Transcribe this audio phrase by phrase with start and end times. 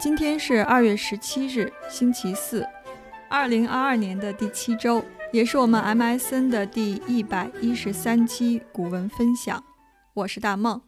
[0.00, 2.64] 今天是二月十七日，星期四，
[3.28, 9.64] 二零二二年的第七周，也是我们 MSN 的第一百一十三期古文分享。
[10.14, 10.80] 我是大梦。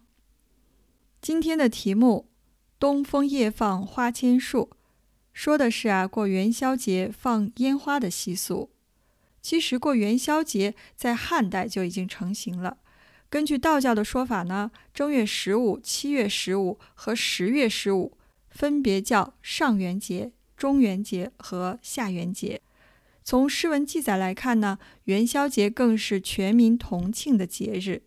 [1.20, 2.30] 今天的题目
[2.78, 4.70] “东风夜放花千树”，
[5.34, 8.70] 说的是啊过元宵节放烟花的习俗。
[9.42, 12.78] 其实过元宵节在汉代就已经成型了。
[13.28, 18.16] 根据道教的说法呢，正月十五、七月十五和十月十五。
[18.50, 22.60] 分别叫上元节、中元节和下元节。
[23.22, 28.02] 从诗文记载来看呢，元宵节更是全民同庆的节日。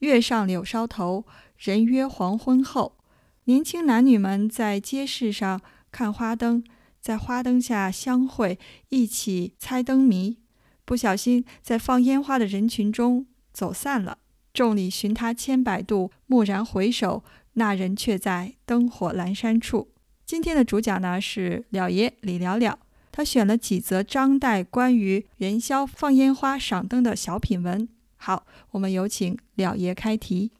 [0.00, 1.24] 月上柳梢头，
[1.58, 2.96] 人约黄昏后。
[3.44, 6.62] 年轻男女们在街市上看花灯，
[7.00, 8.58] 在花灯下相会，
[8.90, 10.38] 一起猜灯谜。
[10.84, 14.18] 不小心在放烟花的人群中走散了。
[14.52, 17.22] 众里寻他千百度，蓦然回首。
[17.54, 19.90] 那人却在灯火阑珊处。
[20.24, 22.78] 今天的主讲呢是了爷李了了，
[23.10, 27.88] 他选了几则张岱关于元宵放烟花赏灯的小品文。
[28.16, 30.52] 好，我们有请了爷开题。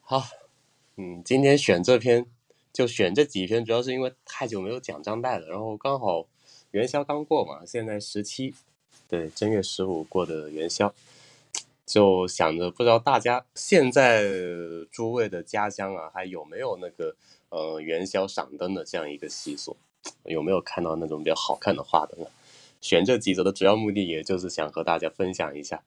[0.00, 0.24] 好，
[0.96, 2.26] 嗯，今天选这篇
[2.72, 6.26] 就选这几篇，主要是因为太久没有讲张岱了，然后刚好
[6.70, 8.54] 元宵刚过嘛，现在十七，
[9.08, 10.94] 对，正月十五过的元宵。
[11.86, 14.30] 就想着，不知道大家现在
[14.90, 17.14] 诸位的家乡啊，还有没有那个
[17.50, 19.76] 呃元宵赏灯的这样一个习俗？
[20.24, 22.30] 有没有看到那种比较好看的花灯啊？
[22.80, 25.82] 选这几则的主要目的，也就是想和大家分享一下，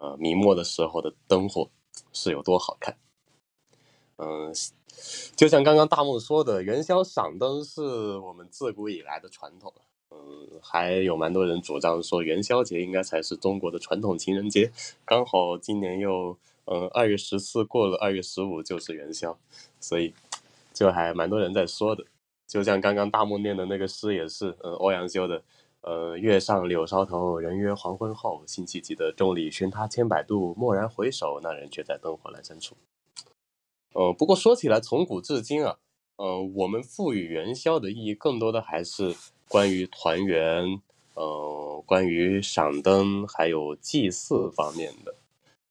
[0.00, 1.68] 呃，明末的时候的灯火
[2.12, 2.96] 是有多好看。
[4.16, 4.52] 嗯，
[5.36, 9.72] 就像刚刚大梦说的，元宵赏灯是我们自古以来的传统。
[10.12, 14.72] 嗯，还有蛮多人主张说元宵节应该才是中国的传统情人节，
[15.04, 19.38] 刚好今年又嗯二月十四过了二月十五就是元宵，
[19.78, 20.12] 所以
[20.72, 22.04] 就还蛮多人在说的。
[22.48, 25.44] 就像刚刚大梦念的那个诗也是，嗯欧阳修的，
[25.82, 32.76] 呃月上柳梢头，人约黄昏后，辛弃疾的众里寻他千百度，蓦然回首，那人却在灯火阑珊处。
[33.92, 35.78] 呃，不过说起来，从古至今啊，
[36.16, 39.14] 嗯我们赋予元宵的意义更多的还是。
[39.50, 40.80] 关于团圆，
[41.14, 45.16] 呃，关于赏灯，还有祭祀方面的，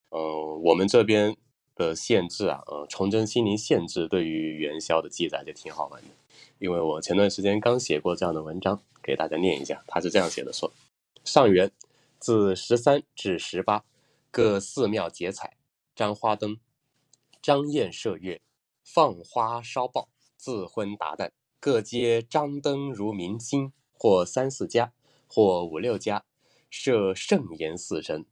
[0.09, 1.37] 嗯，我们这边
[1.75, 6.09] 的县志啊，呃，崇祯熙宁县志对于元宵的记载就挺好玩的，
[6.57, 10.69] 因为我前段时间刚写过这样的文章，给大家念一下，他是这样写的：说，
[11.23, 11.71] 上元
[12.19, 13.85] 自十三至十八，
[14.29, 15.55] 各寺庙结彩，
[15.95, 16.57] 张花灯，
[17.41, 18.41] 张焰射月，
[18.83, 21.29] 放花烧爆，自昏达旦。
[21.61, 24.93] 各街张灯如明星，或三四家，
[25.27, 26.23] 或五六家，
[26.69, 28.25] 设盛筵四神，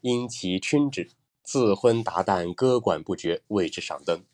[0.00, 1.10] 因其春至，
[1.42, 4.24] 自昏达旦，歌管不绝，为之赏灯。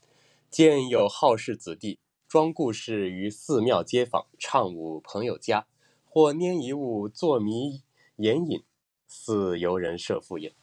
[0.48, 1.98] 见有好事子弟，
[2.28, 5.66] 装故事于寺庙街坊，唱舞朋友家，
[6.04, 7.82] 或拈一物作谜
[8.14, 8.62] 言引，
[9.08, 10.54] 似游人设赴也。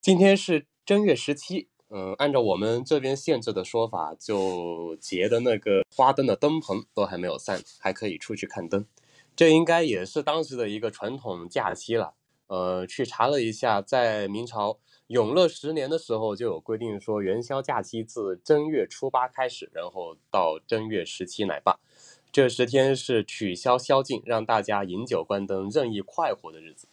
[0.00, 1.68] 今天是正月十七。
[1.90, 8.84] 嗯，按照我们这边限制的说法，就节的那个花灯的灯棚都还没有散，还可以出去看灯。
[9.34, 12.14] 这应该也是当时的一个传统假期了。
[12.48, 14.78] 呃，去查了一下，在明朝
[15.08, 21.78] 永乐十年的时候就有规定说，元宵假期自正月初八开始，然后到正月十七乃罢。
[22.30, 26.88] 这十天是取消宵禁，让大家饮酒观灯、任意快活的日子。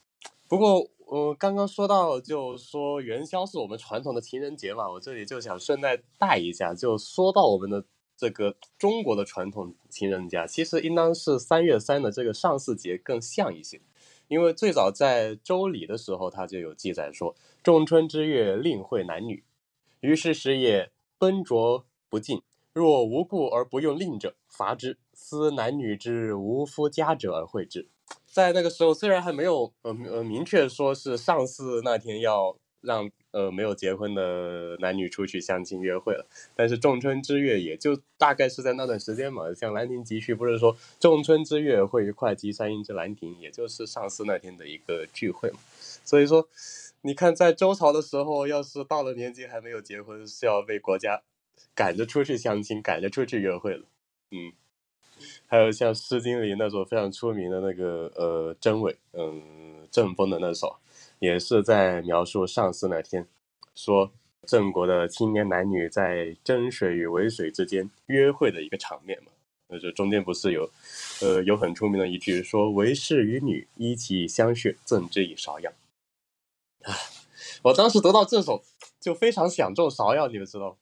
[0.48, 7.86] 不过，我刚刚说到，就说元宵是我们传统的情人节嘛，我这里就想顺带带一下，就说到我们的
[8.18, 13.80] 这个中国的传统情人节，其实应当是三月三的这个上巳节更像一些，
[14.28, 19.44] 因为最早在周礼的时候，它就有记载说，仲春之月令会男女，
[20.00, 22.42] 于是时也奔浊不尽，
[22.74, 24.98] 若无故而不用令者，罚之。
[25.14, 27.88] 思男女之无夫家者而会之。
[28.36, 39.54] 在那个时候，虽然还没有呃呃明确说是上巳那天要让呃没有结婚的男女出去相亲约会了，但是仲春之月也就大概是在那段时间嘛。
[39.54, 45.60] 像《兰亭集序》不是说仲春之月会于会稽山阴之兰亭，也就是上巳那天的一个聚会嘛。
[46.04, 46.46] 所以说，
[47.04, 51.22] 你看在周朝的时候，要是到了年纪还没有结婚，是要被国家
[51.74, 53.86] 赶着出去相亲，赶着出去约会了。
[54.32, 54.52] 嗯。
[55.48, 60.78] 还有像《诗经》里那首非常出名的那个呃真伪，嗯，郑风的那首，
[61.20, 63.28] 也是在描述上巳那天，
[63.74, 64.12] 说
[64.46, 69.32] 郑国的青年男女在真水与渭水之间约会的一个场面嘛。
[69.68, 70.70] 那这中间不是有，
[71.22, 75.72] 呃，有很出名的一句说：“为士与女依其相血，赠之以芍药。”
[76.86, 76.94] 啊，
[77.64, 78.64] 我当时得到这首
[79.00, 80.76] 就非常想中芍药，你们知道吗。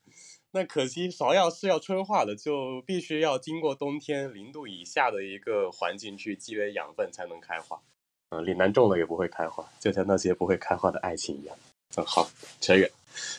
[0.56, 7.82] 那可惜芍药是要春化的，就必须要经过冬天零度以下的一个环境去积累养分才能开花。
[8.30, 11.58] 嗯，岭南种了也不会开花，就像那些不会开花的爱情一样。
[11.98, 12.30] 嗯，好，
[12.62, 12.88] 扯远。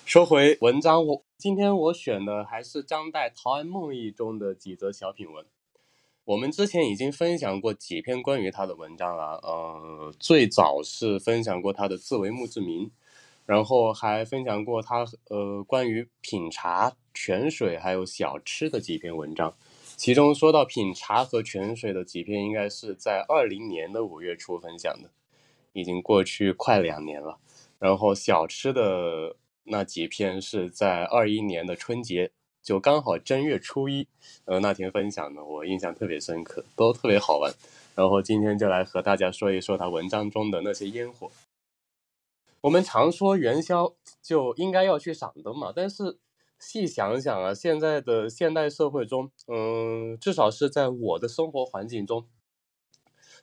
[0.04, 5.46] 说回文章，我今天我选的还是张岱《陶庵梦忆》中的几则小品文。
[6.24, 12.86] 我们之前已经分享过几篇关于他的文章了，呃，最早是分享过他的《自为墓志铭》。
[13.46, 19.54] 然后还分享过他呃关于品茶、泉水还有小吃的几篇文章，
[19.96, 25.08] 其中说到品茶和泉水的几篇，应该是在二零年的五月初分享的，
[25.72, 27.38] 已经过去快两年了。
[27.78, 32.32] 然后小吃的那几篇是在二一年的春节，
[32.62, 34.06] 就刚好正月初一，
[34.46, 37.52] 呃那天分享的，我印象特别深刻，都特别好玩。
[37.94, 41.30] 然后今天就来和大家说一说他文章中的那些烟火。
[42.62, 46.18] 我们常说元宵就应该要去赏灯嘛，但是
[46.58, 52.26] 细想想啊，现在的现代社会中，嗯，至少是在我的生活环境中，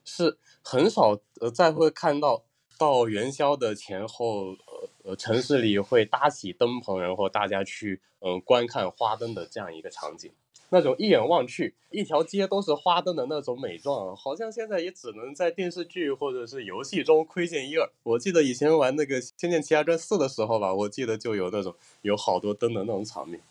[0.03, 2.43] 是很少呃再会看到
[2.77, 10.33] 到元宵的前后，呃呃城市里会搭起灯棚，然后大家去嗯观看花灯的这样一个场景。
[10.73, 17.89] 那种一眼望去，一条街都是花灯的那种美状，好像现在也只能在电视剧或者是游戏中窥见一二。
[18.03, 23.41] 我记得以前玩那个《仙剑奇侠传四》的时候吧，我记得就有那种有好多灯的那种场面，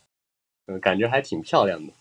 [0.66, 1.92] 嗯，感觉还挺漂亮的。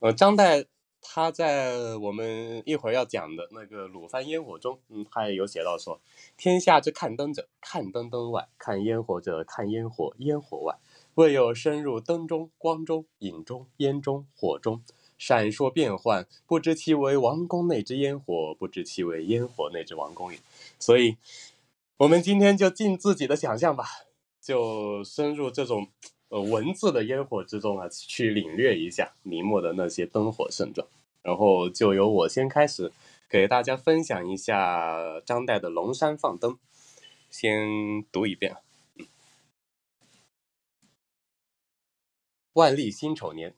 [0.00, 0.66] 呃，张岱
[1.00, 6.00] 他在我们一会儿要讲的那个《鲁藩烟火》中，嗯，他也有写到说
[6.36, 10.76] ：“天下之看灯者，看灯灯外；看烟火者，看烟火烟火外。”
[11.14, 14.82] 未有深入灯中、光中、影中、烟中、火中，
[15.18, 20.38] 闪烁变幻，不知其为王宫内之烟火，不知其为烟火内之王宫也。
[20.78, 21.16] 所以，
[21.98, 23.84] 我们今天就尽自己的想象吧，
[24.40, 25.88] 就深入这种
[26.30, 30.88] 呃文字的烟火之中啊，去领略一下明末的那些灯火盛状。
[31.22, 32.90] 然后就由我先开始
[33.28, 36.52] 给大家分享一下张岱的《龙山放灯》，
[37.30, 38.56] 先读一遍。
[42.54, 43.56] 万历辛丑年，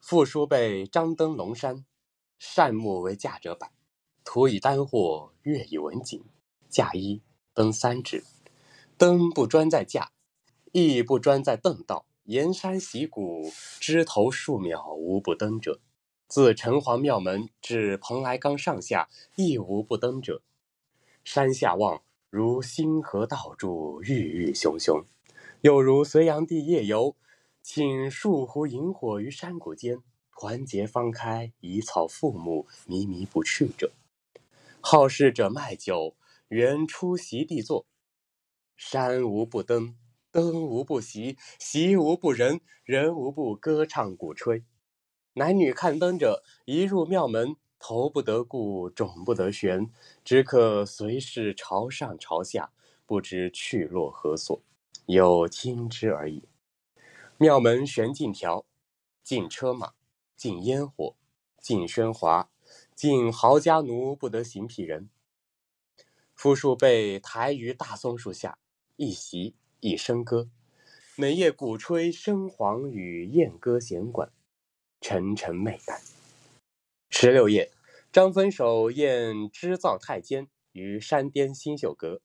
[0.00, 1.84] 傅书被张登龙山，
[2.38, 3.70] 善木为驾者摆，
[4.24, 6.24] 图以丹货，乐以文景，
[6.70, 7.20] 驾一
[7.52, 8.24] 登三指，
[8.96, 10.12] 灯不专在架，
[10.72, 15.78] 亦不专在邓道，沿山习谷，枝头数秒无不登者。
[16.26, 20.40] 自城隍庙门至蓬莱冈上下，亦无不登者。
[21.22, 25.04] 山下望，如星河倒柱，郁郁熊熊，
[25.60, 27.14] 又如隋炀帝夜游。
[27.62, 29.98] 请数壶萤火于山谷间，
[30.32, 33.92] 团结方开，以草覆木，靡靡不去者。
[34.80, 36.16] 好事者卖酒，
[36.48, 37.86] 原出席地坐。
[38.76, 39.94] 山无不登，
[40.32, 44.64] 登无不席，席无不人，人无不歌唱鼓吹。
[45.34, 49.90] 男女看灯者，一入庙门，头不得顾，踵不得旋，
[50.24, 52.72] 只可随时朝上朝下，
[53.04, 54.60] 不知去落何所，
[55.04, 56.48] 有听之而已。
[57.42, 58.66] 庙门悬禁条，
[59.24, 59.94] 禁车马，
[60.36, 61.16] 禁烟火，
[61.58, 62.50] 禁喧哗，
[62.94, 65.08] 禁豪家奴不得行匹人。
[66.34, 68.58] 夫庶被抬于大松树下，
[68.96, 70.50] 一席一笙歌，
[71.16, 74.30] 每夜鼓吹笙簧与燕歌弦管，
[75.00, 75.98] 沉沉媚淡。
[77.08, 77.72] 十六夜，
[78.12, 82.20] 张分手宴织造太监于山巅新秀阁。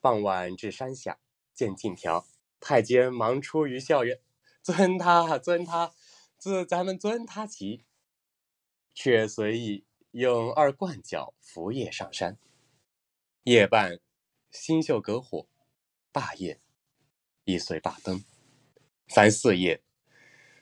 [0.00, 1.18] 傍晚至山下，
[1.52, 2.26] 见禁条。
[2.60, 4.20] 太监忙出于校院，
[4.62, 5.92] 尊他，尊他，
[6.36, 7.84] 自咱们尊他起。
[8.94, 12.36] 却随意用二冠角扶夜上山。
[13.44, 14.00] 夜半，
[14.50, 15.46] 新秀隔火，
[16.10, 16.60] 罢夜，
[17.44, 18.24] 亦遂罢灯。
[19.06, 19.82] 凡四夜，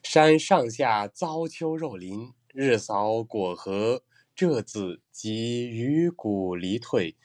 [0.03, 4.05] 山上下遭秋肉林，日扫果核，
[4.37, 7.17] 柘子及鱼骨离退，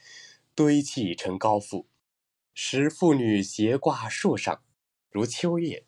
[0.55, 1.85] 堆砌成高阜。
[2.53, 4.61] 使妇女斜挂树上，
[5.09, 5.85] 如秋叶。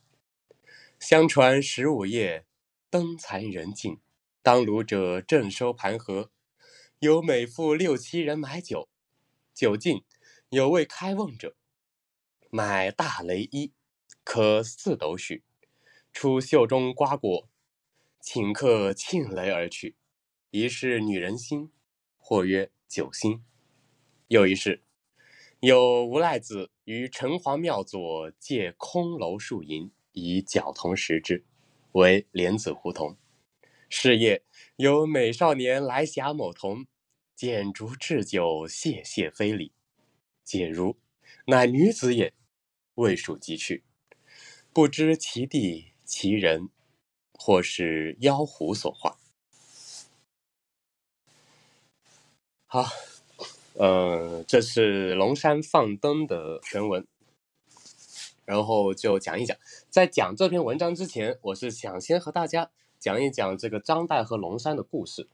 [0.98, 2.46] 相传十五夜，
[2.90, 4.00] 灯残人尽，
[4.42, 6.32] 当炉者正收盘盒，
[7.00, 8.88] 有每妇六七人买酒，
[9.54, 10.04] 酒尽，
[10.50, 11.58] 有未开瓮者，
[12.50, 13.74] 买大雷衣，
[14.24, 15.44] 可四斗许，
[16.14, 17.50] 出袖中瓜果，
[18.22, 19.98] 请客庆雷而去。
[20.52, 21.72] 一是女人心，
[22.18, 23.44] 或曰酒心。
[24.30, 24.82] 又一是。
[25.66, 31.46] 有无赖子于城隍庙左借空楼数银，以角铜石之，
[31.94, 33.18] 为莲子胡同。
[33.88, 34.44] 是夜
[34.76, 36.86] 有美少年来辖某童，
[37.34, 39.72] 见竹置酒，谢谢非礼。
[40.44, 40.98] 解如
[41.46, 42.34] 乃女子也，
[42.96, 43.86] 未数即去。
[44.74, 46.68] 不知其地其人，
[47.32, 49.18] 或是妖狐所化。
[52.66, 52.84] 好，
[53.74, 57.08] 呃，这是龙山放灯的全文，
[58.46, 59.58] 然后就讲一讲。
[59.90, 65.28] 在讲这篇文章之前，我是想先和大家讲一讲这个张岱和龙山的故事，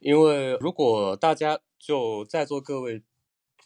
[0.00, 3.02] 因为如果大家就在座各位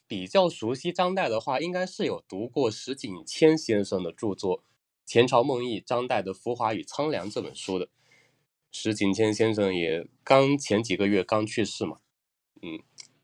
[0.06, 4.58] 比较熟悉张岱的话，应该是有读过石景谦先生的著作
[5.06, 7.88] 《前朝梦忆：张岱的浮华与苍凉》这本书的。
[8.70, 11.96] 石景谦先生也刚前几个月刚去世嘛，
[12.60, 12.80] 嗯。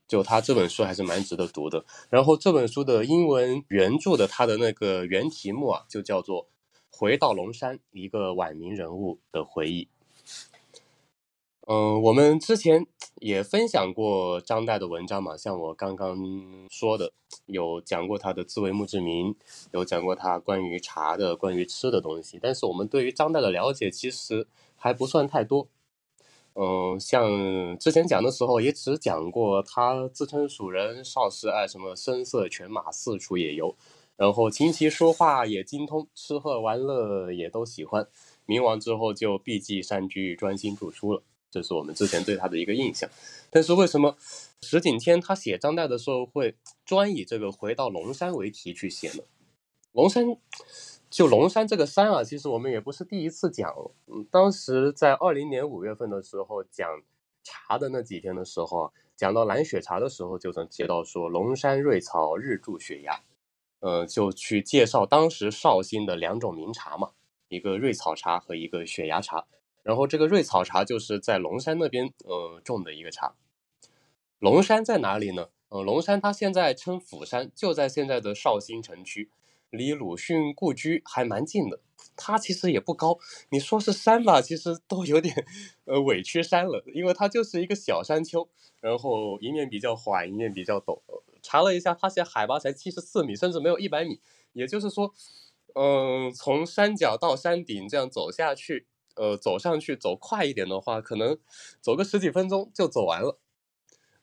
[0.09, 1.85] 就他这本书还是蛮值得读的。
[2.09, 6.45] 然后这本书的英文原著的它的那个原题目啊，就叫做
[6.89, 9.85] 《回到龙山：一个晚明人物的回忆》。
[11.67, 12.87] 嗯，我们之前
[13.17, 16.17] 也分享过张岱的文章嘛，像我刚刚
[16.71, 17.13] 说的，
[17.45, 19.35] 有讲过他的自为墓志铭，
[19.71, 22.39] 有讲过他关于茶的、关于吃的东西。
[22.41, 25.67] 但是我们对于张岱的了解其实还不算太多。
[26.55, 33.75] 嗯，像之前讲的时候，也只讲过他自称蜀人，少时爱什么声色犬马，四处野游，
[34.17, 38.07] 然后琴棋书画也精通，吃喝玩乐也都喜欢。
[38.45, 41.23] 明亡之后就避忌山居，专心著书了。
[41.51, 43.09] 这是我们之前对他的一个印象。
[43.49, 44.17] 但是为什么
[44.61, 49.23] 石景天他写张岱的时候会专以这个回到龙山为题去写呢？
[49.93, 50.37] 龙山。
[51.09, 53.73] 就龙山这个山啊，其实我们也不是第一次讲。
[54.05, 56.87] 嗯，当时在二零年五月份的时候讲
[57.43, 63.23] 茶的那几天的时候，讲到蓝雪茶的时候，就曾提到说龙山瑞草日柱雪芽，
[63.79, 67.09] 呃，就去介绍当时绍兴的两种名茶嘛，
[67.47, 69.47] 一个瑞草茶和一个雪芽茶。
[69.81, 73.33] 然后这个瑞草茶就是在龙山那边呃种的一个茶。
[74.37, 75.49] 龙山在哪里呢？
[75.69, 79.31] 呃，龙山它现在称釜山，就在现在的绍兴城区。
[79.69, 81.79] 离鲁迅故居还蛮近的，
[82.15, 83.19] 它其实也不高。
[83.49, 85.45] 你说是山吧，其实都有点
[85.85, 88.49] 呃委屈山了，因为它就是一个小山丘，
[88.81, 91.01] 然后一面比较缓，一面比较陡。
[91.41, 94.19] 查了一下，它现海拔才七十四米，甚至没有一百米。
[94.53, 95.13] 也就是说，
[95.75, 101.37] 嗯，从山脚到山顶这样走下去，呃，走上去走快一点的话，可能
[101.79, 103.39] 走个十几分钟就走完了。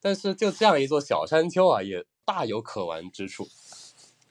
[0.00, 3.48] 但是就这样一座小山丘啊，也大有可玩之处。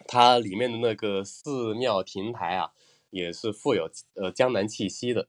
[0.07, 2.71] 它里面的那个寺庙亭台啊，
[3.09, 5.27] 也是富有呃江南气息的，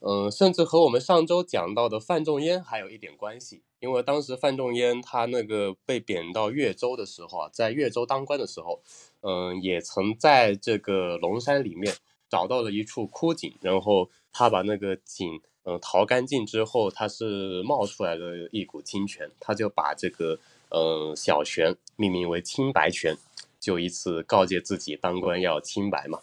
[0.00, 8.80] 嗯，甚至和我们上周讲到的范仲淹还有一点关系，因为当时范仲淹他那个被贬到越州的时候啊，在越州当官的时候，
[9.22, 11.94] 嗯，也曾在这个龙山里面
[12.28, 20.38] 找到了一处枯井，然后他把那个井嗯淘干净之后，它是冒出来了一股清泉，他就把这个
[20.70, 23.16] 嗯小泉命名为清白泉。
[23.64, 26.20] 就一次告诫自己当官要清白嘛。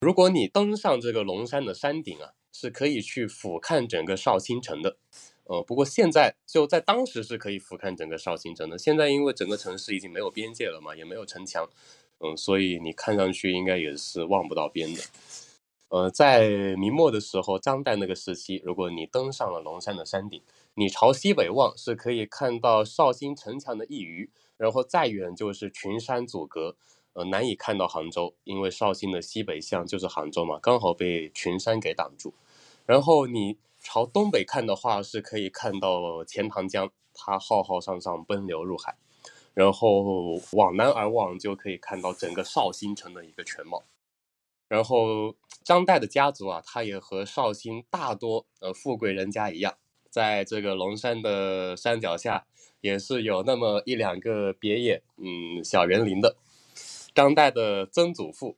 [0.00, 4.98] 如果你登上这个龙山的山顶啊，是可以去俯瞰整个绍兴城的。
[5.44, 8.76] 呃，不过现在就在当时是可以俯瞰整个绍兴城的。
[8.76, 11.66] 现在因为整个城市已经没有边界了嘛，也没有城墙，
[12.18, 15.00] 嗯，所以你看上去应该也是望不到边的。
[15.88, 20.42] 呃，在明末的时候，张岱那个时期，如果你登上了龙山的山顶，
[20.74, 24.30] 你朝西北望是可以看到绍兴城墙的一隅。
[24.56, 26.76] 然后再远就是群山阻隔，
[27.12, 32.34] 呃，难以看到杭州，因为绍兴的西北向就是杭州嘛，刚好被群山给挡住。
[32.84, 38.96] 然后你朝东北看的话，是可以看到钱塘江，它浩浩荡荡奔流入海。
[39.54, 43.84] 然后往南而望，就可以看到整个绍兴城的一个全貌。
[44.68, 49.78] 然后张岱的家族啊，他也和绍兴大多呃富贵人家一样，
[50.16, 52.46] 在这个龙山的山脚下。
[52.82, 56.36] 也是有那么一两个别野，嗯，小园林的。
[57.14, 58.56] 张岱的曾祖父，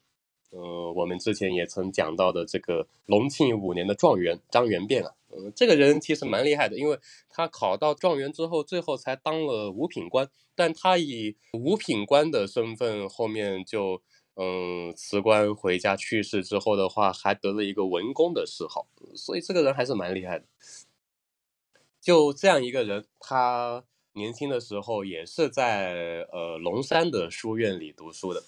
[0.51, 6.99] 呃，我们之前也曾讲到的这个隆庆五年的状元张元变啊，嗯，这个人其实蛮厉害的，因为
[7.31, 14.03] 他考到状元之后，最后才当了五品官，但他以五品官的身份，后面就
[14.35, 20.45] 嗯辞官回家去世之后的话，还得了一个文公的谥号，所以这个人还是蛮厉害的。
[22.01, 23.85] 就这样一个人，他。
[24.15, 28.43] 年轻的时候也是在呃龙山的书院里读书的，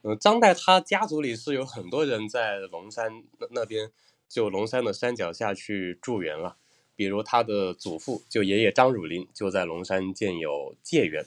[0.00, 3.92] 嗯，张岱他家族里是有很多人在龙山那那边，
[4.26, 6.56] 就龙山的山脚下去住园了，
[6.96, 11.26] 比如他的祖父就爷爷张汝霖就在龙山建有戒园，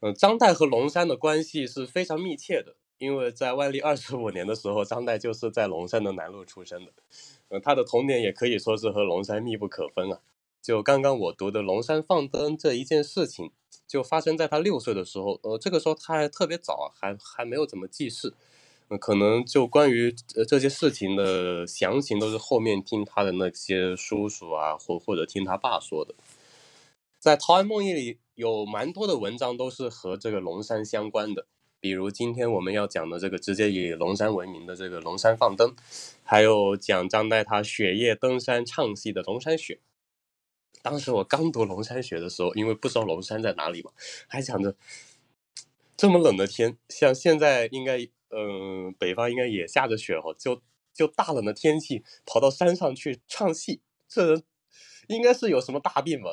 [0.00, 6.90] 嗯，张岱和龙山的关系是非常密切的，因为在万历二十五年的时候，张岱就是在龙山的南路出生的，
[7.50, 10.18] 嗯，他的童年也可以说是和龙山密不可分啊。
[10.62, 13.50] 就刚刚我读的龙山放灯这一件事情，
[13.86, 15.40] 就发生在他六岁的时候。
[15.42, 18.34] 呃，这个时候他还特别早，还还没有怎么记事。
[19.00, 26.14] 可能就关于呃这些事情的详情，都是后面听他的那些叔叔啊，或或者听他爸说的。
[27.18, 31.46] 在《陶庵梦忆》里有蛮多的文章都是和这个龙山相关的，
[31.80, 35.74] 比如今天我们要讲的这个直接以龙山闻名的这个龙山放灯，
[36.22, 39.74] 还有讲张岱他雪夜登山唱戏的《龙山雪》。
[40.82, 43.90] 当时我刚读《龙山雪》的时候，因为不知道龙山在哪里嘛，
[44.26, 44.74] 还想着
[45.96, 47.98] 这么冷的天，像现在应该，
[48.30, 50.62] 嗯，北方应该也下着雪哈，就
[50.94, 54.42] 就大冷的天气跑到山上去唱戏，这人
[55.08, 56.30] 应该是有什么大病吧？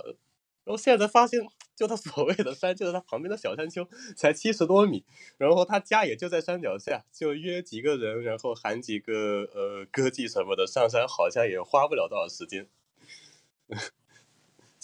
[0.64, 1.40] 然后现在才发现，
[1.76, 3.88] 就他所谓的山，就是他旁边的小山丘，
[4.18, 5.06] 才七十多米，
[5.38, 12.68] 然后他家也就在山脚下，就约几个人，然后喊几个呃歌妓什么的上山，好像也花不了多少时间。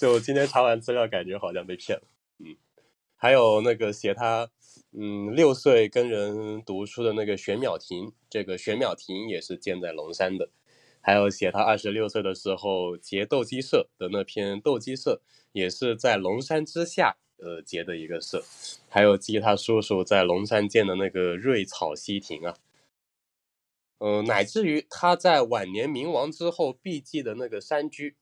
[0.01, 2.03] 就今天查完资料，感觉好像被骗了。
[2.39, 2.57] 嗯，
[3.15, 4.49] 还有那个写他
[4.91, 10.49] 嗯六岁跟人读书的那个玄淼亭，这个玄淼亭也是建在龙山的。
[11.01, 15.21] 还有写他二十六岁的时候结斗鸡社的那篇斗鸡社。
[15.51, 18.43] 也是在龙山之下，呃结的一个社，
[18.87, 22.55] 还有记他叔叔在龙山建的那个瑞草溪亭啊，
[23.99, 28.15] 呃，乃至于他在晚年冥亡之后避寂的那个山居，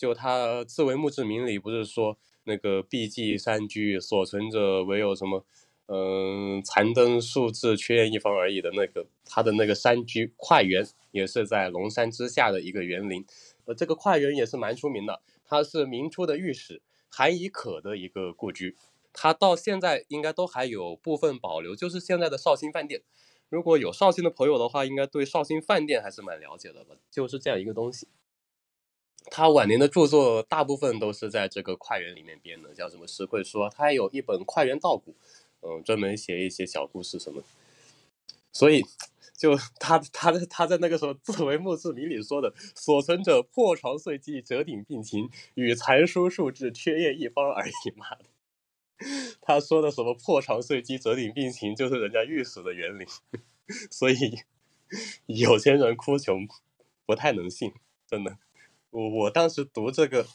[0.00, 5.44] 就他自为墓志铭里不是说那个避寂山居所存者唯有什么，
[5.88, 13.26] 嗯，残灯数字缺一方而已的那个，他的那个山居快园也是在龙山之下的一个园林，
[13.66, 15.20] 呃，这个快园也是蛮出名的。
[15.44, 16.80] 它是明初的御史
[17.10, 18.78] 韩以可的一个故居，
[19.12, 23.02] 他到现在应该都还有部分保留，就是现在的绍兴饭店。
[23.50, 26.96] 如果有绍兴的朋友的话，应该对绍兴饭店还是蛮了解的吧？
[27.10, 28.08] 就是这样一个东西。
[29.26, 35.12] 他晚年的著作大部分都是在这个快园里面编的，叫什么《石会说》，他还有一本《快园道古》，
[35.62, 37.42] 嗯，专门写一些小故事什么。
[38.52, 38.84] 所以。
[39.40, 47.72] 就他他在他在那个时候自为墓志铭里说的，所存者破床碎机，折顶病情，与残书数字缺页一方而已。
[47.96, 48.26] 妈的，
[49.40, 53.06] 他说的什么破床碎机、折顶病情，就是人家御史的园林。
[53.90, 54.40] 所以
[55.24, 56.46] 有钱人哭穷
[57.06, 57.72] 不太能信，
[58.06, 58.36] 真的。
[58.90, 60.26] 我我当时读这个。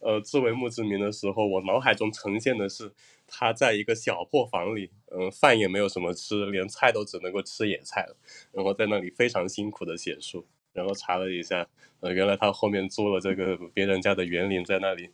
[0.00, 2.92] 呃，自为墓志铭的时候，我脑海中呈现的是
[3.26, 8.14] 他在一个小破房里，嗯，饭也没有什么吃，连菜都只能够吃野菜了，
[8.52, 10.46] 然后在那里非常辛苦的写书。
[10.74, 11.66] 然后查了一下，
[12.00, 15.08] 呃，原来他后面租了这个别人家的园林，在那里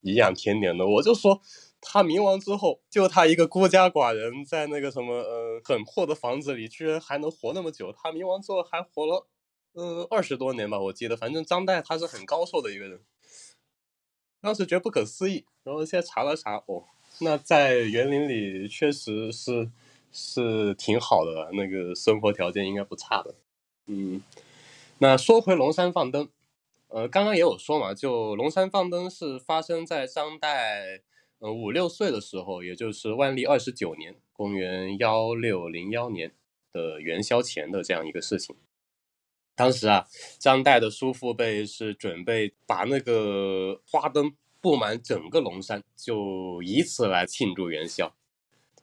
[0.00, 0.86] 颐养天年的。
[0.86, 1.42] 我就说，
[1.82, 7.92] 他冥亡之后，就他一个孤家寡人，在那个什么，呃，很破的房子里，居然还能活那么久。
[7.92, 9.26] 他冥亡之后还活了，
[9.76, 11.14] 呃，二十多年吧，我记得。
[11.14, 12.98] 反正张岱他是很高寿的一个人。
[14.40, 16.84] 当时觉得不可思议，然后现在查了查，哦，
[17.20, 19.70] 那在园林里确实是
[20.10, 23.34] 是挺好的，那个生活条件应该不差的。
[23.84, 24.22] 嗯，
[24.96, 26.26] 那说回龙山放灯，
[26.88, 31.02] 呃，刚刚也有说嘛，就龙山放灯是发生在张岱
[31.40, 36.32] 呃五六岁的时候，也就是万历二十九年，公元幺六零幺年
[36.72, 38.56] 的元宵前的这样一个事情。
[39.56, 40.06] 当时啊，
[40.38, 48.14] 张岱的叔父辈是准备把那个花灯布满整个龙山，就以此来庆祝元宵。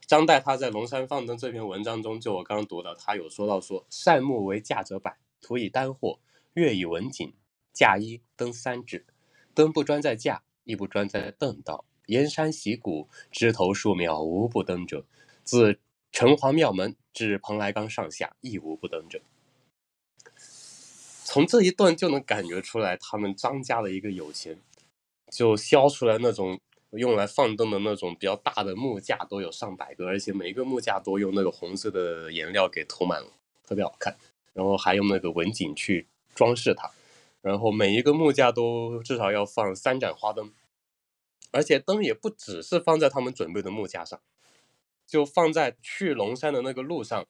[0.06, 6.18] 张岱他在《龙山放灯》这篇文章中，就我刚刚读的，他有说到说：“善木为价者百，土以丹货，
[6.54, 7.32] 月以文锦，
[7.72, 9.06] 架一灯三至。
[9.54, 11.84] 灯不专在架，亦不专在灯道。
[12.06, 15.06] 沿山习谷，枝头树苗无不灯者。
[15.44, 15.78] 自
[16.10, 19.20] 城隍庙门至蓬莱冈上下，亦无不灯者。”
[21.24, 24.58] 从这一段就能感觉出来，他们张家的一个有钱，
[25.30, 26.60] 就削出来那种
[26.90, 33.28] 用来放灯的那种比较大的木架，都有上百个，而且每一个木架都用那个红色的颜料给涂满了，
[33.66, 34.16] 特别好看。
[34.52, 36.90] 然后还用那个文锦去装饰它，
[37.40, 40.52] 然后每一个木架都至少要放三盏花灯，
[41.50, 44.20] 而且灯也不只是放在他们准备的木架上，
[45.06, 47.26] 就放在去龙山的那个路上。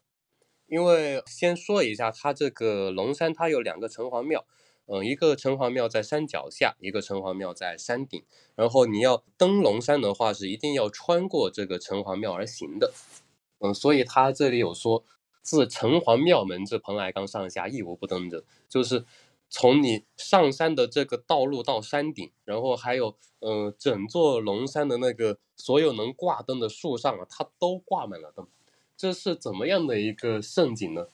[0.66, 4.44] 因为先说一下，它这个龙山它有两个城隍庙，
[4.86, 8.24] 嗯，一个城隍庙在山脚下，一个城隍庙在山顶。
[8.54, 12.92] 然后你要登龙山的话，是一定要穿过这个城隍庙而行的，
[13.60, 15.04] 嗯，所以它这里有说，
[15.42, 19.04] 自城隍庙门至蓬莱冈上下，一无不登者，就是
[19.48, 28.46] 从你上山的这个道路到山顶，然后还有嗯，整座龙山的那个所有能挂灯的树上啊，它都挂满了灯。
[28.96, 31.08] 这是怎么样的一个盛景呢？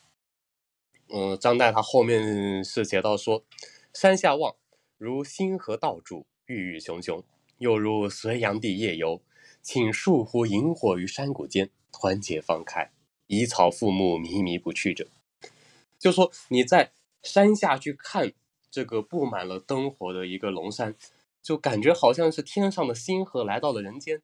[1.08, 3.44] 嗯，张岱他后面是写到说
[3.92, 4.54] ：“山下望，
[4.96, 7.22] 如星河道柱，郁郁熊熊；
[7.58, 9.20] 又如隋炀帝夜游，
[9.60, 12.92] 请数湖萤火于山谷间，团结放开，
[13.26, 15.08] 以草覆木，靡靡不去者。
[15.98, 18.32] 就说你在山下去看
[18.70, 20.94] 这个布满了灯火的一个龙山，
[21.42, 24.22] 就感觉好像是天上的星河来到了人间，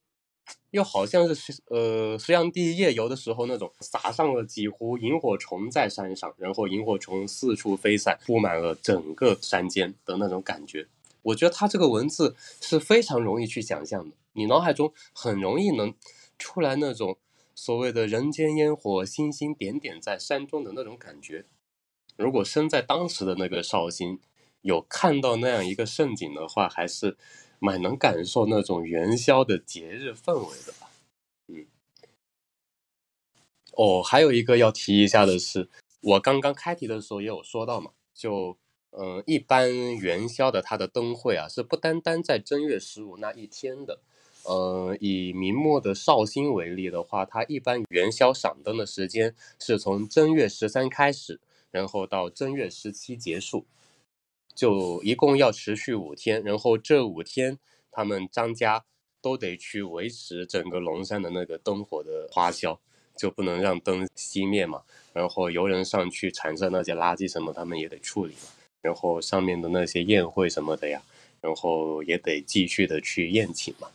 [0.70, 10.86] 又好像是呃隋炀帝夜游的时候那种撒上了几壶萤火虫在山上，然后萤火虫四处飞散，布满了整个山间的那种感觉。
[11.22, 15.94] 我觉得他这个文字是非常容易去想象的，你脑海中很容易能
[16.38, 17.18] 出来那种
[17.54, 21.46] 所谓的人间烟火，星星点点在山中的那种感觉。
[22.16, 24.20] 如果身在当时的那个绍兴，
[24.60, 27.16] 有看到那样一个盛景的话，还是
[27.58, 30.90] 蛮能感受那种元宵的节日氛围的吧。
[31.48, 31.66] 嗯，
[33.72, 35.68] 哦，还有一个要提一下的是，
[36.00, 38.56] 我刚刚开题的时候也有说到嘛，就
[38.90, 44.00] 嗯，一般元宵的它的灯会啊，是不单单在正月十五那一天的。
[44.48, 51.40] 嗯，以明末的绍兴为例的话，它一般元宵赏灯的时间是从正月十三开始。
[51.72, 53.66] 然后到正月十七结束，
[54.56, 56.42] 就一共要持续五天。
[56.42, 57.58] 然后这五天，
[57.92, 58.84] 他们张家
[59.20, 62.80] 都得去维持整个龙山的那个灯火的花销，
[63.16, 64.82] 就不能让灯熄灭嘛。
[65.12, 68.48] 然后游人上去产生那些垃圾什么，他们也得处理嘛。
[68.80, 71.02] 然后上面的那些宴会什么的呀，
[71.40, 73.90] 然后也得继续的去宴请嘛。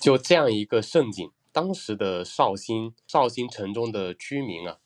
[0.00, 4.78] 就这样一个盛景，当时的绍兴绍兴城中的居民啊。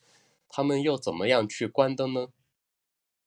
[0.48, 2.28] 他们又怎么样去关灯呢？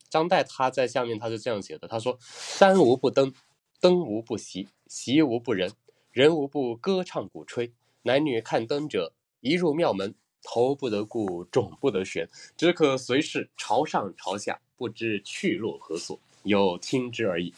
[0.09, 3.33] 张岱他在下面他是这样写的，他说：“山无不登，
[3.79, 5.71] 登无不席，席无不人，
[6.11, 7.71] 人无不歌唱鼓吹。
[8.03, 17.53] 男女看灯者，一入庙门，头不得顾，踵不得旋，只可随时朝上朝下，不知去落何所，有听之而已。”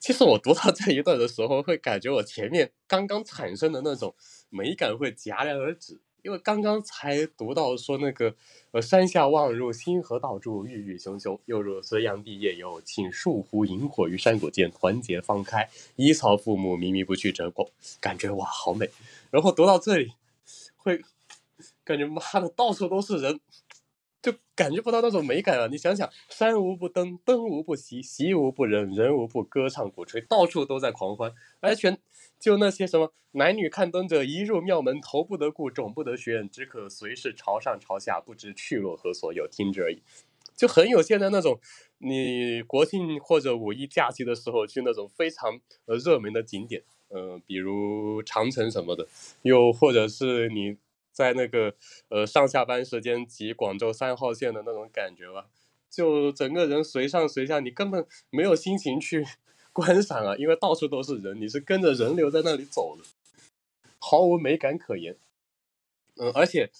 [0.00, 4.14] 其实我读到这一段的时候，会感觉我前面刚刚产生的那种
[4.48, 6.00] 美感会戛然而止。
[6.22, 8.34] 因为刚刚才读到说那个，
[8.72, 17.70] 呃，山下望入星河道处，郁郁熊熊；又如隋炀帝夜游，请数壶萤火于山谷间，团结放开，依草父母，靡靡不去者过。
[18.00, 18.90] 感觉哇，好美。
[19.30, 20.12] 然后读到这里，
[20.76, 21.02] 会
[21.84, 23.40] 感觉妈的，到处都是人。
[24.20, 25.68] 就感觉不到那种美感啊！
[25.68, 31.32] 你想想，山无不登，登无不息，席无不人，人无不歌唱鼓吹，到处都在狂欢。
[31.60, 31.96] 而全
[32.40, 40.02] 就那些什么男女看灯者，一入庙门，头不得顾，踵不得旋，只可随时朝上朝下，不知去落何所，有听之而已。
[40.56, 41.60] 就很有现在那种，
[41.98, 49.06] 你国庆或者五一假期的时候去那种非常呃热门的景点，嗯，比如长城什么的，
[49.42, 50.76] 又或者是你。
[51.18, 51.74] 在那个
[52.10, 55.48] 呃上下班时间挤广州三号线的那种感觉吧，
[55.90, 59.26] 就整个人随上随下，你根本没有心情去
[59.74, 63.02] 观赏啊，因为到处都是人，你是跟着人流在那里走的，
[63.98, 65.16] 毫无美感可言。
[66.14, 66.70] 嗯，而且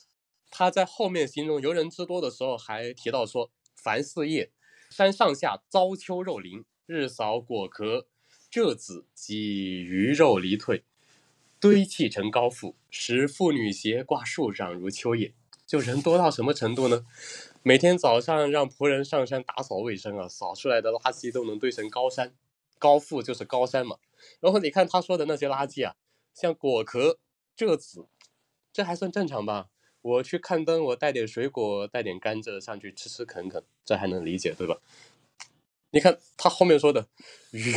[0.53, 4.53] 他在后面形容游人之多的时候，还提到说：凡四夜，
[4.89, 8.07] 山上下遭秋肉林，日扫果壳
[8.53, 10.85] 蔗子及鱼肉离退。
[11.61, 15.35] 堆砌成高阜，使妇女鞋挂树上如秋叶。
[15.67, 17.05] 就人多到什么程度呢？
[17.63, 22.35] 每天早上让仆人上山打扫卫生啊，扫出来的垃圾都能堆成高山。
[22.79, 23.99] 高阜就是高山嘛。
[24.41, 25.97] 然后你看他说的那些垃圾啊，
[26.33, 27.19] 像果壳、
[27.57, 28.07] 蔗子，
[28.73, 29.69] 这还算正常吧？
[30.01, 34.79] 我去看灯，我带点水果，带点甘蔗上去吃吃啃啃，这还能理解对吧？
[35.91, 37.09] 你看他后面说的
[37.51, 37.75] 鱼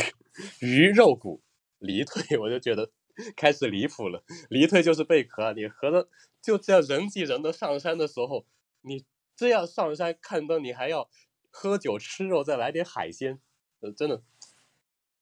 [0.60, 1.42] 鱼肉骨
[1.78, 2.90] 离腿，我就觉得。
[3.36, 5.52] 开始离谱了，离退就是贝壳啊！
[5.52, 6.08] 你合着
[6.40, 8.46] 就这样人挤人的上山的时候，
[8.82, 9.04] 你
[9.36, 11.08] 这样上山看灯，你还要
[11.50, 13.38] 喝酒吃肉，再来点海鲜，
[13.80, 14.22] 呃，真的，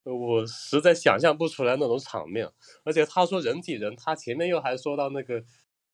[0.05, 2.51] 我实在想象不出来那种场面。
[2.85, 5.45] 而且他说人挤人，他前面又还说到那个，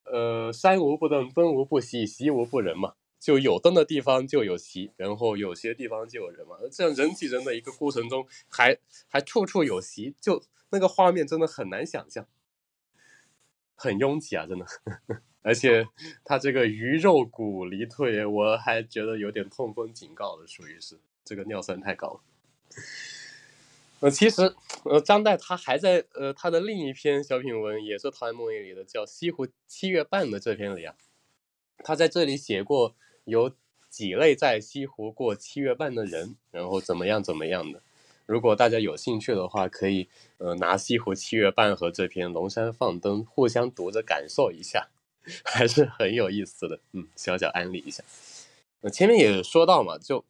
[0.04, 6.56] 呃，山无不灯，灯无不席，席无不人嘛，就有灯的地方就有席，然后有些地方就有人嘛。
[6.70, 8.78] 这样人挤人的一个过程中，还
[9.08, 10.42] 还处处有席，就。
[10.70, 12.26] 那个画面真的很难想象，
[13.74, 14.66] 很拥挤啊，真的。
[15.42, 15.86] 而且
[16.24, 22.20] 他这个鱼肉骨离退，我还觉得有点痛风警告了，属于是这个尿酸太高了。
[24.00, 30.96] 呃，其实呃，张岱他还在呃他的另一篇小品文，也是陶渊明里的，叫《西湖七月半》的这篇里啊，
[31.78, 33.54] 他在这里写过有
[33.88, 37.80] 几类在西湖过七月半的人，然后怎么样怎么样的。
[38.26, 40.08] 如果大家有兴趣的话，可以
[40.38, 44.88] 呃拿《西湖七月半》和这篇《龙山放灯》互相读着感受一下，
[45.44, 46.80] 还是很有意思的。
[46.92, 48.02] 嗯，小小安利一下。
[48.80, 50.24] 呃，前面也说到嘛，就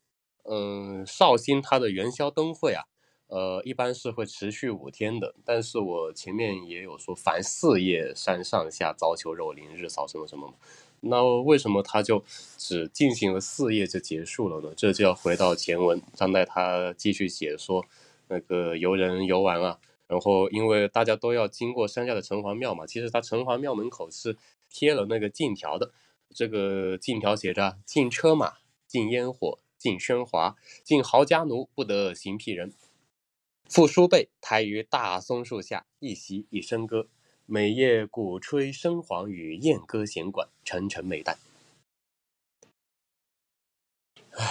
[0.45, 2.85] 嗯绍兴它的元宵灯会啊，
[3.29, 5.35] 呃，一般是会持续五天的。
[5.45, 10.55] 但是我前面也有说，凡四夜山上下遭求肉林日扫什么什么。
[11.01, 12.25] 那为什么他就
[12.57, 14.75] 只进行了四页就结束了呢？
[14.77, 17.85] 这就要回到前文，张岱他继续写说，
[18.29, 24.37] 那个游人游玩啊，然后因为大家都要经过山下的城隍庙嘛，其实他城隍庙门口是
[24.69, 25.93] 贴了那个禁条的，
[26.35, 28.55] 这个禁条写着禁车马、
[28.87, 32.73] 禁烟火、禁喧哗、禁豪家奴，不得行僻人。
[33.69, 37.09] 傅书辈抬于大松树下，一席一笙歌。
[37.49, 41.39] 每夜鼓吹笙簧与燕歌弦管，沉沉美淡。
[44.33, 44.45] 唉，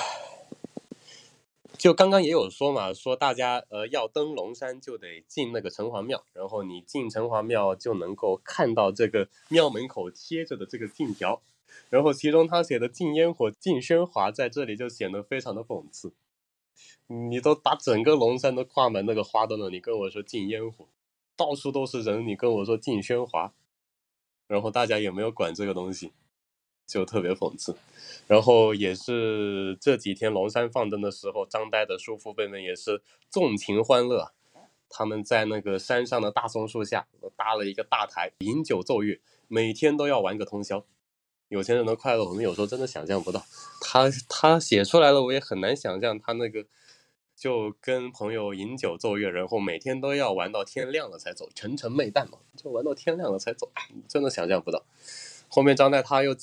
[1.77, 11.41] 就刚刚也有说嘛，说大家呃要登龙山就得进那个城隍庙，然后你进城隍庙就能够看到这个庙门口贴着的这个禁条，
[11.89, 16.13] 然后其中他写的禁烟火、禁喧哗，在这里就显得非常的讽刺。
[17.07, 20.87] 你都把整个龙山都挂满那个花灯了，你跟我说禁烟火？
[21.37, 23.53] 到处都是人，你跟我说禁喧哗，
[24.47, 26.13] 然后大家也没有管这个东西，
[26.87, 27.75] 就特别讽刺。
[28.27, 34.31] 然后也是这几天龙山放灯的时候，张岱的叔父辈们也是纵情欢乐，
[34.89, 40.85] 他们在那个山上的大松树下搭了一个大台，饮酒奏乐，每天都要玩个通宵。
[41.49, 43.43] 有钱人的快乐，我们有时候真的想象不到。
[43.81, 46.65] 他他写出来了，我也很难想象他那个。
[47.45, 53.71] 就跟朋友饮酒奏乐，然后每天都要玩到天亮了才走，沉沉媚淡嘛，就玩到天亮了才走，
[54.07, 54.83] 真的想象不到。
[55.47, 56.35] 后面张岱他又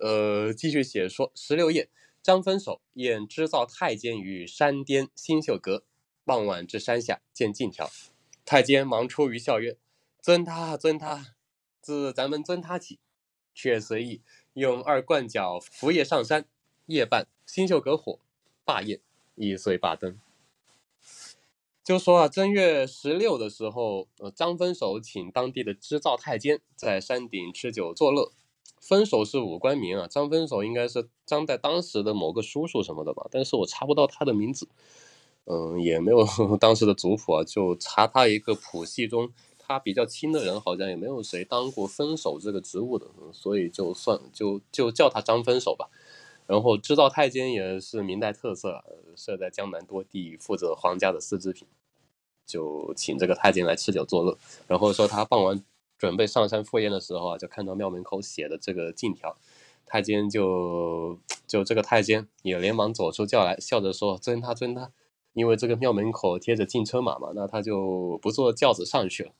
[0.00, 1.88] 呃继续写说，十六夜，
[2.24, 5.84] 张分手宴织造太监于山巅新秀阁，
[6.24, 7.88] 傍晚至山下见禁条，
[8.44, 9.76] 太监忙出于笑曰
[10.20, 11.36] ：“尊他尊他，
[11.80, 12.98] 自咱们尊他起。”
[13.54, 14.22] 却随意
[14.54, 16.46] 用二冠角扶夜上山，
[16.86, 18.18] 夜半新秀阁火
[18.64, 18.98] 罢宴，
[19.36, 20.18] 一岁罢灯。
[21.88, 28.30] 就说啊，正月十六的时候，呃，张分手请当地的织造太监在山顶吃酒作乐。
[28.78, 34.68] 分手是武官名啊，张分手应该是张在当时的某个叔叔什么的吧，但是我查不到他的名字，
[35.46, 36.26] 嗯，也没有
[36.60, 45.88] 当时的族谱啊，就查他一个谱系中，他比较亲的人好像也没有谁当过分手这个职务的，所以就算就就叫他张分手吧。
[46.48, 48.82] 然后织造太监也是明代特色，
[49.14, 51.68] 设在江南多地，负责皇家的丝织品。
[52.46, 55.62] 就请这个太监来吃酒作乐，然后说他傍晚
[55.98, 59.36] 准备上山赴宴的时候啊，就看到庙门口写的这个禁条，
[59.84, 64.90] 太监就就这个太监也连忙走出轿来，笑着说：“尊他尊他，
[65.34, 69.32] 因为这个庙门口贴着禁车马嘛，那他就不坐轿子上去了。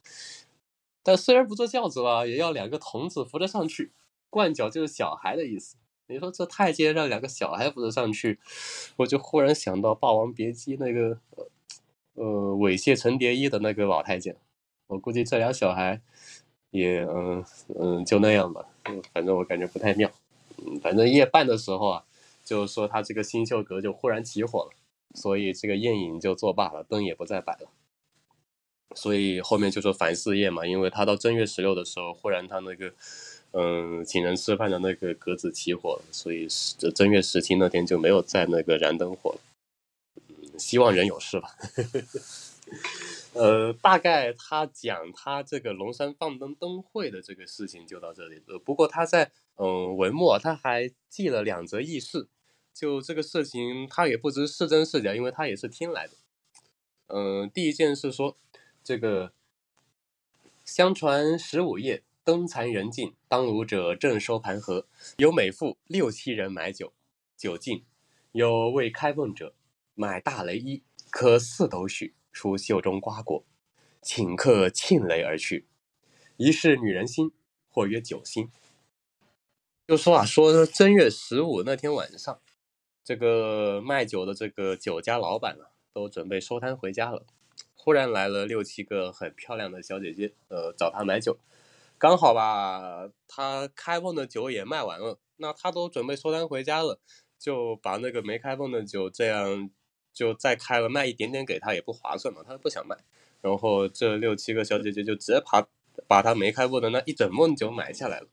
[1.03, 3.93] 但虽然不坐轿子吧，也要两个童子扶着上去，
[4.29, 5.77] 冠脚就是小孩的意思。”
[6.11, 8.39] 你说这太监让两个小孩扶着上去，
[8.97, 11.19] 我就忽然想到《霸王别姬》那个
[12.15, 14.35] 呃猥亵陈蝶衣的那个老太监，
[14.87, 16.01] 我估计这俩小孩
[16.71, 17.45] 也嗯
[17.79, 18.65] 嗯就那样吧，
[19.13, 20.11] 反正我感觉不太妙。
[20.57, 22.05] 嗯，反正夜半的时候啊，
[22.43, 24.71] 就是说他这个新秀阁就忽然起火了，
[25.15, 27.69] 所以这个宴饮就作罢了，灯也不再摆了。
[28.95, 32.95] 所以后面就说凡四夜嘛，因为他到正月十六的时候，忽然他那个。
[33.53, 36.47] 嗯，请人吃饭的那个格子起火了，所以
[36.79, 39.41] 这正月十七那天就没有在那个燃灯火了。
[40.29, 41.57] 嗯，希望人有事吧。
[43.33, 48.43] 呃，大概他讲他这个龙山放灯灯会的这个事情就到这里。
[48.47, 52.29] 呃，不过他在嗯文末他还记了两则轶事，
[52.75, 56.13] 就这个事情他也不知是真是假，因为他也是听来的。
[57.07, 58.37] 嗯，第一件事说
[58.85, 59.33] 这个
[60.67, 62.03] 相传十五夜。
[62.29, 64.87] 灯残人尽，当炉者正收盘盒，
[65.17, 66.93] 有每妇六七人买酒，
[67.39, 67.87] 酒尽，
[68.33, 69.55] 有未开瓮者，
[69.95, 73.47] 买大雷衣，可四斗许，出袖中瓜果，
[74.03, 75.65] 请客庆雷而去。
[76.37, 77.33] 疑是女人心，
[77.71, 78.51] 或曰酒心。
[79.87, 82.39] 就说啊，说正月十五那天晚上，
[83.03, 87.25] 这个卖酒的这个酒家老板啊，都准备收摊回家了，
[87.75, 91.39] 忽然来了六七个很漂亮的小姐姐，呃，找他买酒。
[91.99, 97.01] 刚好吧，他开封的酒也卖完了，那他都准备收单回家了，
[97.39, 99.69] 就把那个没开封的酒这样
[100.13, 102.97] 就再开了卖一点点给他也不划算嘛，他不想卖。
[103.41, 105.67] 然后这六七个小姐姐就直接把
[106.07, 108.29] 把他没开封的那一整瓮酒买下来了。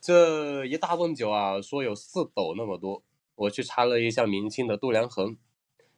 [0.00, 3.04] 这一大瓮酒啊，说有四斗那么多，
[3.36, 5.36] 我去查了一下明清的度量衡，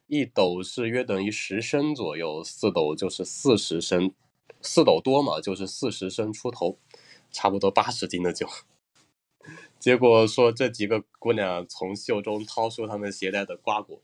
[0.05, 4.13] 一斗是约等于十升左右，四斗就是四十升，
[4.61, 6.77] 四斗多嘛，就是四十升出头。
[7.31, 8.47] 差不多八十斤的酒，
[9.79, 14.01] 结果说这几个姑娘从袖中掏出她们携带的瓜果，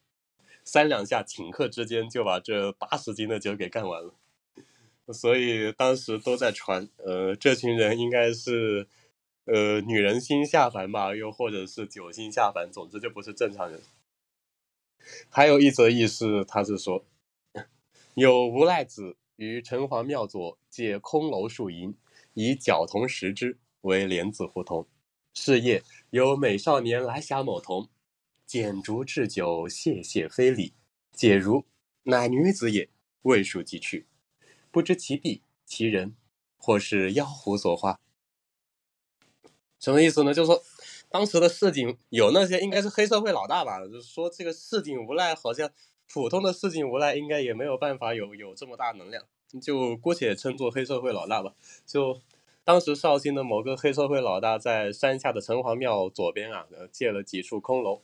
[0.64, 4.14] 三两下顷刻之间就把这八十斤的酒给干完了。
[5.14, 8.88] 所以当时都在传，呃，这群人应该是，
[9.46, 13.84] 呃，女人心下凡吧，又或者是酒心下凡，总之就不是正常人。
[15.30, 17.06] 还有一则轶事，他是说，
[18.16, 21.96] 有无赖子于城隍庙左借空楼数银，
[22.36, 24.88] 以角铜石之为莲子胡同。
[25.34, 27.90] 是夜有美少年来侠某童，
[28.46, 30.74] 剪烛置酒，谢谢非礼，
[31.12, 31.66] 解如
[32.04, 32.88] 乃女子也，
[33.24, 34.08] 未数即去。
[34.72, 36.16] 不知其地其人，
[36.58, 38.00] 或是妖狐所化。
[39.80, 40.34] 什么意思呢？
[40.34, 40.64] 就是说，
[41.10, 43.80] 当时的市井有那些应该是黑社会老大吧？
[43.86, 45.70] 就是说，这个市井无赖好像
[46.08, 49.26] 普通的市井无赖应该也没有办法有有这么大能量，
[49.62, 51.54] 就姑且称作黑社会老大吧。
[51.86, 52.20] 就
[52.64, 58.02] 当时绍兴的某个黑社会老大在山下的城隍庙左边啊，借了几处空楼，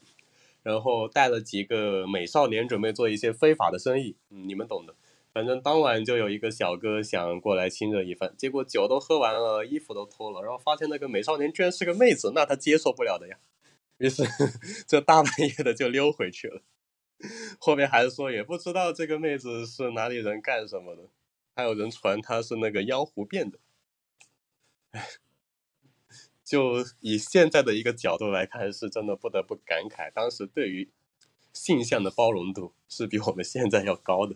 [0.64, 4.96] 然后带了几个美少年准备做一些非法的生意，嗯，你们懂的。
[5.34, 13.38] 反正当晚就有一个小哥想过来亲热一番，结果酒都喝完了，衣服都脱了，然后发现那个美少年居然是个妹子，那他接受不了的呀。
[13.98, 14.24] 于是
[14.86, 16.62] 这大半夜的就溜回去了。
[17.60, 21.04] 后面还是说也不知道这个妹子是哪里人干什么的，
[21.62, 23.60] 还有人传他是那个妖狐变的。
[24.92, 25.08] 哎，
[26.44, 30.90] 就以现在的一个角度来看，是真的不得不感慨，当时对于
[31.54, 34.36] 性向的包容度是比我们现在要高的。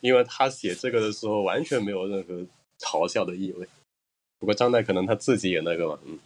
[0.00, 2.46] 因为他写这个的时候完全没有任何
[2.78, 3.66] 嘲笑的意味，
[4.38, 6.18] 不过张岱可能他自己也那个嘛，嗯，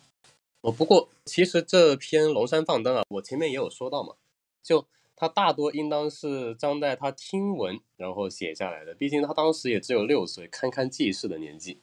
[0.61, 4.17] 哦，不过其实这篇《龙山放灯》啊，我前面也有说到嘛，
[4.63, 4.85] 就
[5.21, 11.79] 他大多应当是张岱他听闻然后写下来的，毕竟他当时也只有六岁，堪堪记事的年纪，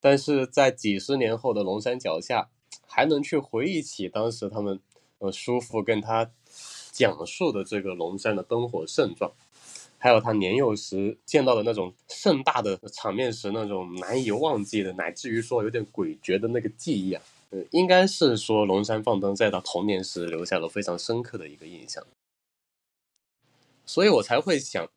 [0.00, 2.48] 但是在几十年后的龙山脚下，
[2.86, 4.80] 还能去回忆起当时他们
[5.18, 6.30] 呃叔父跟他
[6.90, 9.30] 讲述的这个龙山的灯火盛状。
[9.98, 22.02] 还有他年幼时见到的那种盛大的场面时那种难以忘记的，乃至于说有点诡谲的那个记忆啊，呃，应该是说龙山放灯在他童年时留下了非常深刻的一个印象，
[23.86, 24.90] 所以我才会想，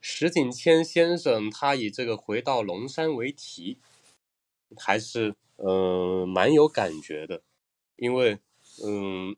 [0.00, 3.78] 石景谦先生他以这个回到龙山为题，
[4.76, 7.42] 还是嗯蛮有感觉的，
[7.96, 8.38] 因为
[8.84, 9.36] 嗯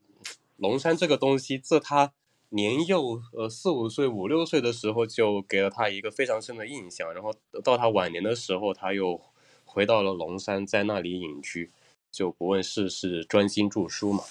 [0.56, 2.12] 龙山这个东西自他。
[2.50, 7.12] 年幼，呃，四五岁、五六岁的时候，就给了他一个非常深的印象。
[7.12, 9.20] 然后到他晚年的时候，他又
[9.64, 11.72] 回到了龙山，在那里隐居，
[12.12, 14.22] 就不问世事，专心著书嘛。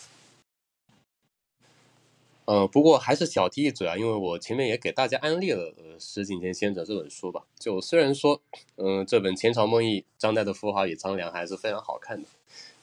[2.45, 7.43] 呃，不过还是小提一嘴啊，因为我前面也给大家安利了《呃石景天先生》这本书吧。
[7.59, 8.39] 就虽然说，
[8.75, 12.27] 嗯，这本《前朝梦忆》，张岱的《浮华与苍凉》还是非常好看的。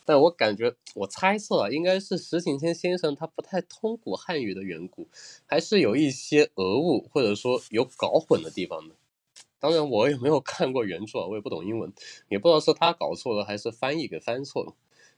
[0.05, 5.07] 但我感觉，我猜测啊，应该是石景天先生他不太通古汉语的缘故，
[5.47, 8.97] 还是有一些讹误，或者说有搞混的地方的。
[9.61, 11.93] 当然，我也没有看过原著啊，我也不懂英文，
[12.29, 14.75] 也不知道是他搞错了，还是翻译给翻错了。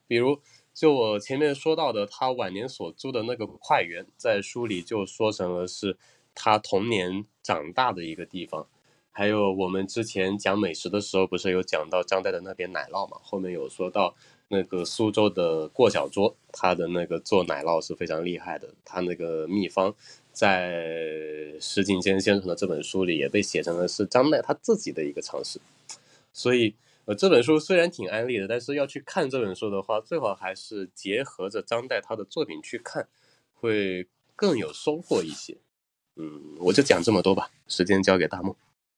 [0.07, 0.39] 比如，
[0.75, 5.97] 就我前面说到的，他晚年所住的那个快园，在书里就说成了是
[6.35, 8.67] 他童年长大的一个地方。
[9.13, 13.17] 还有我们之前讲美食的时候，不是有讲到张岱的那边奶酪嘛？
[13.23, 14.15] 后面有说到。
[14.49, 18.69] 那个苏州的过小桌，他的那个做奶酪是非常厉害的。
[18.85, 19.93] 他那个秘方，
[20.33, 25.59] 在石景坚先生的这本书里也被写成了是张岱他自己的一个尝试。
[26.33, 26.75] 所以，
[27.07, 33.09] 呃，这本书虽然挺安利的，但是要去看这本书的话，最好还是结合着张岱他的作品去看，
[33.53, 35.59] 会更有收获一些。
[36.17, 38.55] 嗯，我就讲这么多吧，时间交给大梦。